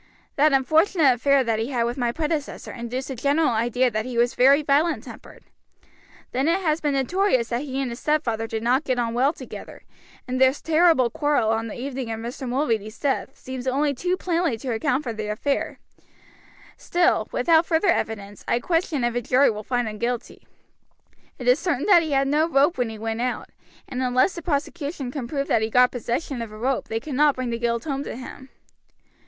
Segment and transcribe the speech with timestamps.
[0.35, 4.17] That unfortunate affair that he had with my predecessor induced a general idea that he
[4.17, 5.43] was very violent tempered.
[6.31, 9.31] Then it has been notorious that he and his stepfather did not get on well
[9.31, 9.83] together,
[10.27, 12.49] and this terrible quarrel on the evening of Mr.
[12.49, 15.77] Mulready's death seems only too plainly to account for the affair;
[16.77, 20.47] still, without further evidence, I question if a jury will find him guilty.
[21.37, 23.49] It is certain he had no rope when he went out,
[23.87, 27.35] and unless the prosecution can prove that he got possession of a rope they cannot
[27.35, 28.49] bring the guilt home to him."